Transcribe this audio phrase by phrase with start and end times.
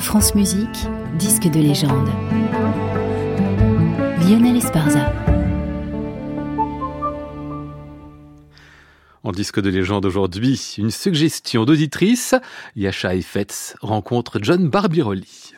[0.00, 0.88] France Musique,
[1.18, 2.08] disque de légende.
[4.26, 5.12] Lionel Esparza.
[9.22, 12.34] En disque de légende aujourd'hui, une suggestion d'auditrice.
[12.76, 15.52] Yasha Effetz rencontre John Barbirolli.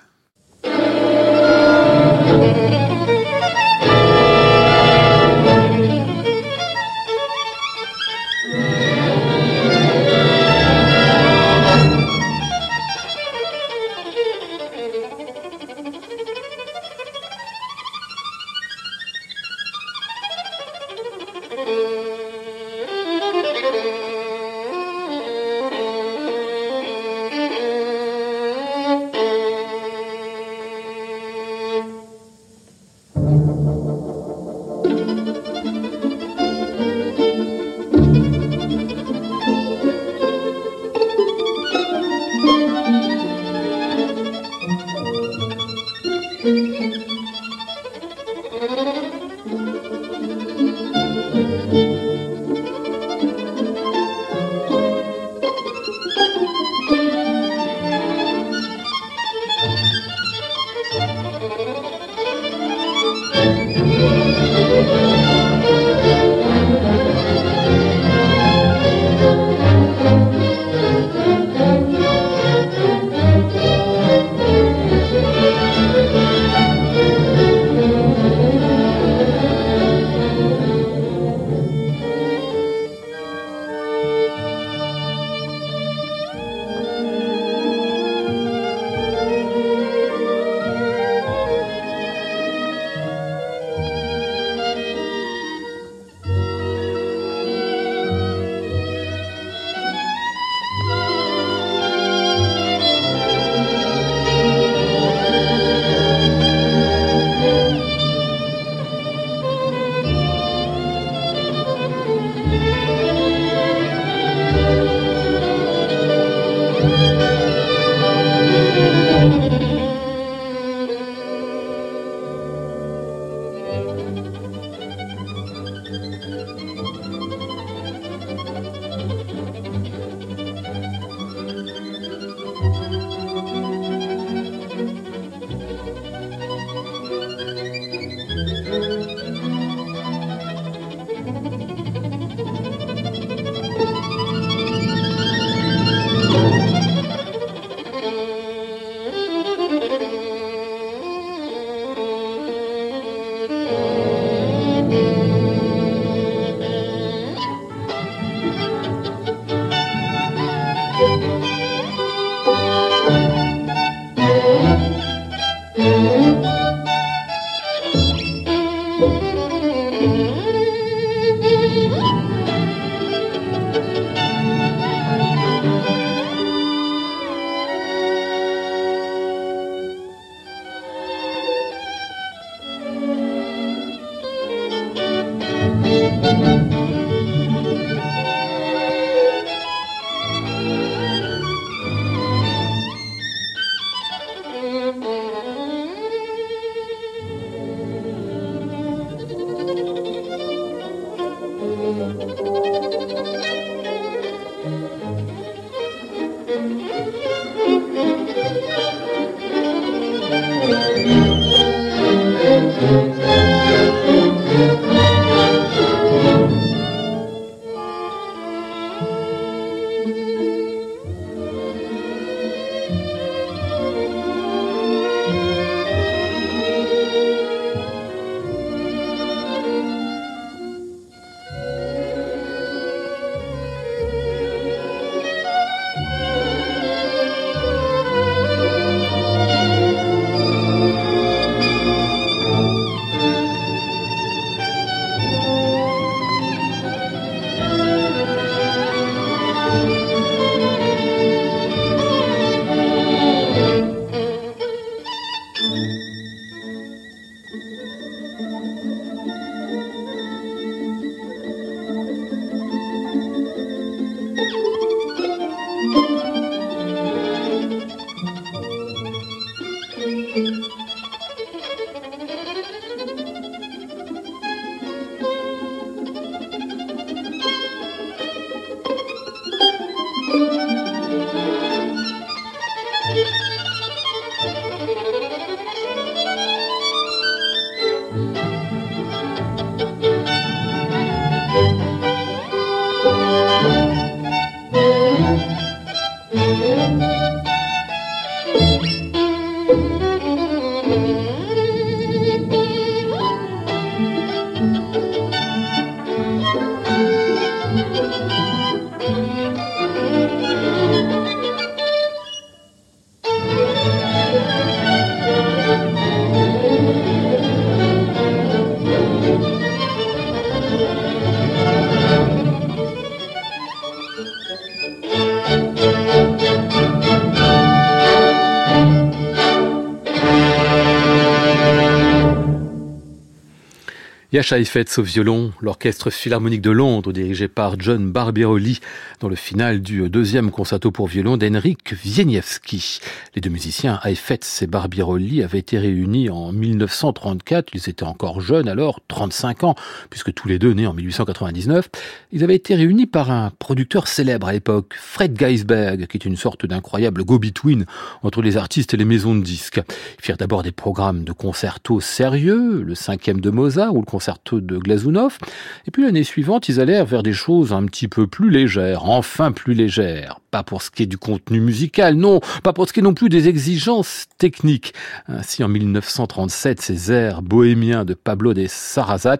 [334.43, 338.81] Yasha Heifetz au violon, l'orchestre philharmonique de Londres dirigé par John Barbirolli
[339.21, 342.99] dans le final du deuxième concerto pour violon d'Henrik Wieniawski.
[343.37, 347.69] Les deux musiciens, Heifetz et Barbirolli, avaient été réunis en 1934.
[347.75, 349.77] Ils étaient encore jeunes alors, 35 ans,
[350.11, 351.89] puisque tous les deux nés en 1899.
[352.33, 356.37] Ils avaient été réunis par un producteur célèbre à l'époque, Fred Geisberg, qui est une
[356.37, 357.87] sorte d'incroyable go-between
[358.25, 359.81] entre les artistes et les maisons de disques.
[360.19, 364.32] Ils firent d'abord des programmes de concertos sérieux, le cinquième de Mozart ou le concerto
[364.53, 365.39] de Glazunov.
[365.87, 369.53] Et puis l'année suivante, ils allèrent vers des choses un petit peu plus légères, enfin
[369.53, 370.41] plus légères.
[370.51, 373.15] Pas pour ce qui est du contenu musical, non, pas pour ce qui est non
[373.15, 374.93] plus des exigences techniques.
[375.29, 379.39] Ainsi, en 1937, ces airs bohémiens de Pablo de Sarrazat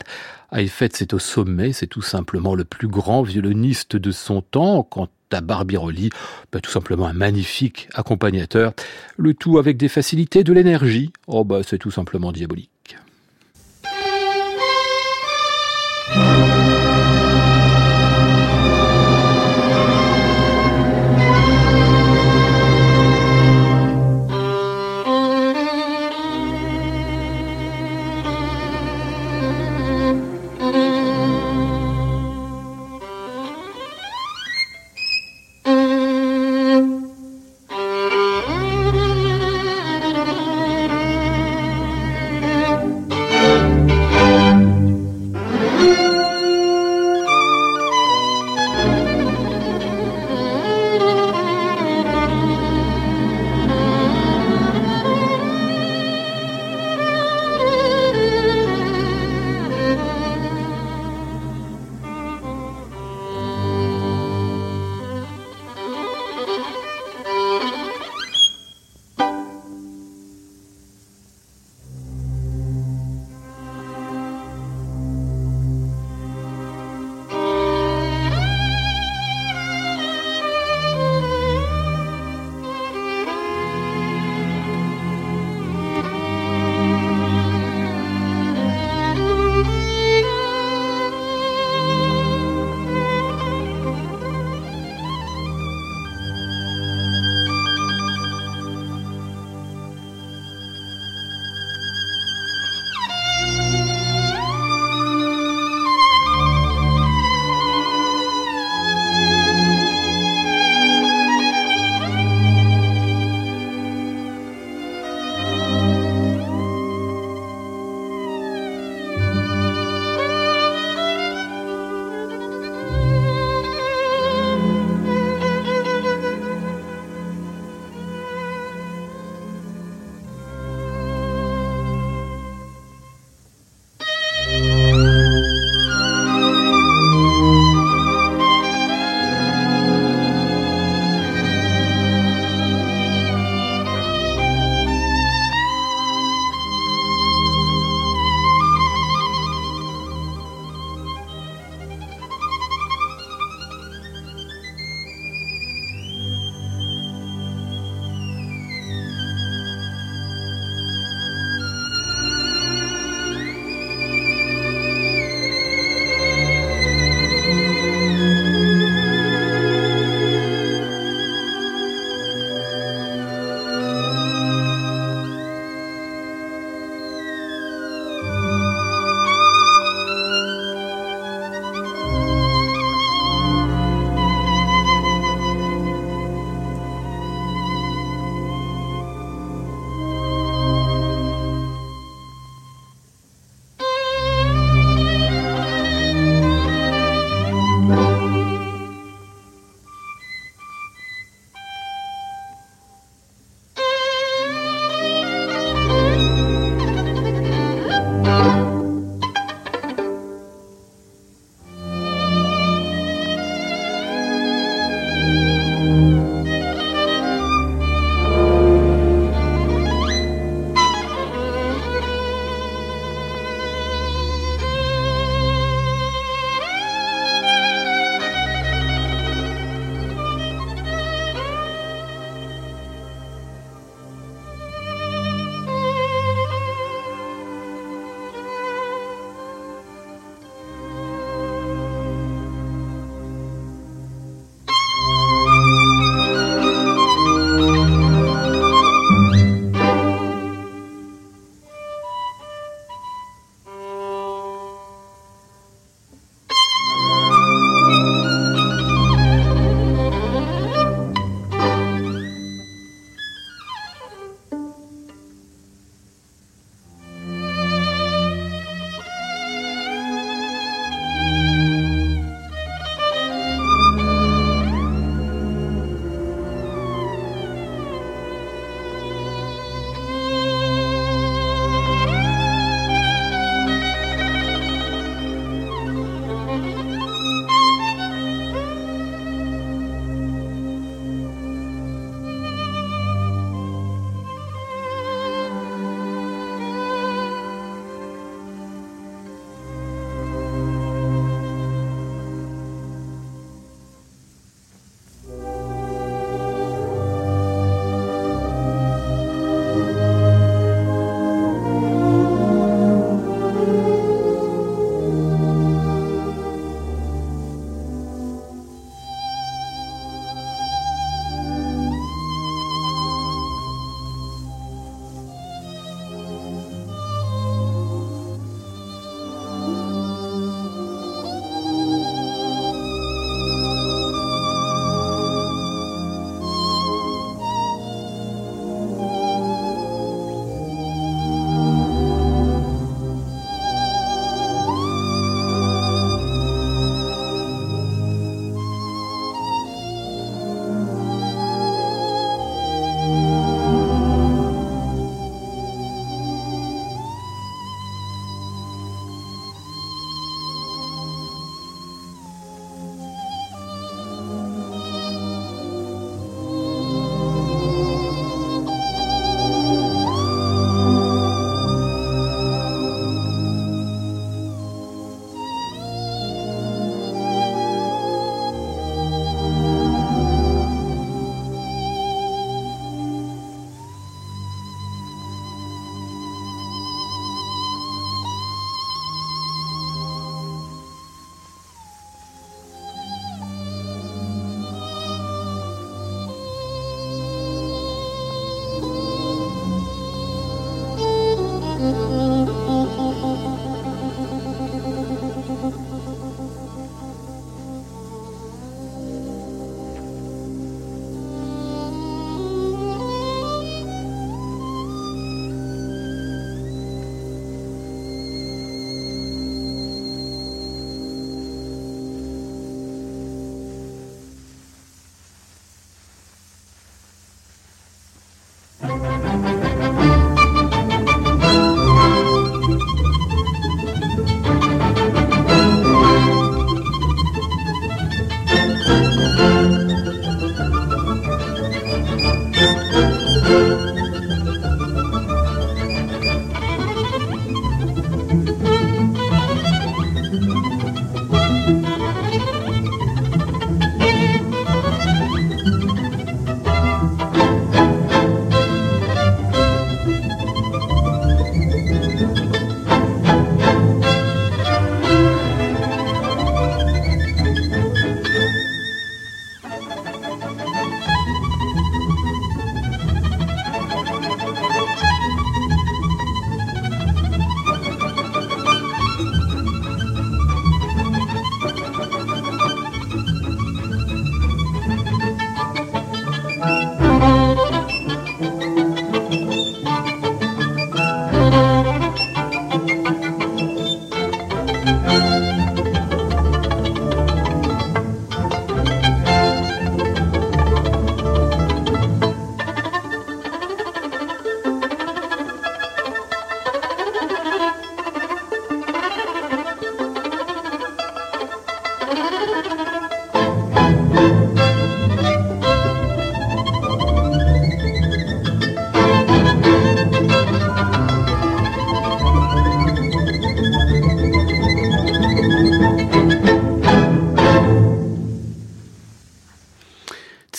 [0.53, 4.83] Heifetz c'est au sommet, c'est tout simplement le plus grand violoniste de son temps.
[4.83, 6.11] Quant à Barbirolli,
[6.53, 8.75] bah, tout simplement un magnifique accompagnateur.
[9.17, 11.11] Le tout avec des facilités, de l'énergie.
[11.27, 12.72] Oh bah c'est tout simplement diabolique.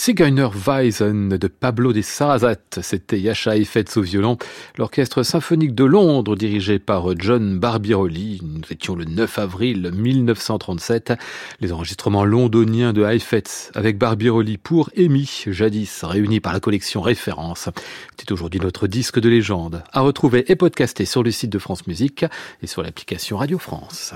[0.05, 2.57] Weisen de Pablo de Sarrazat.
[2.81, 4.37] C'était Yasha Effetz au violon.
[4.77, 8.41] L'orchestre symphonique de Londres dirigé par John Barbirolli.
[8.43, 11.13] Nous étions le 9 avril 1937.
[11.61, 17.69] Les enregistrements londoniens de Heifetz avec Barbirolli pour Amy, jadis réunis par la collection Référence.
[18.17, 21.87] C'est aujourd'hui notre disque de légende à retrouver et podcaster sur le site de France
[21.87, 22.25] Musique
[22.61, 24.13] et sur l'application Radio France.